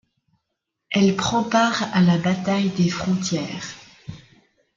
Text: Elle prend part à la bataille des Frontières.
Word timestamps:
Elle 0.89 1.15
prend 1.15 1.43
part 1.43 1.83
à 1.95 2.01
la 2.01 2.17
bataille 2.17 2.69
des 2.69 2.89
Frontières. 2.89 3.75